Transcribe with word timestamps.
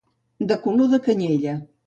De 0.51 0.57
color 0.63 0.89
de 0.95 1.01
canyella. 1.09 1.55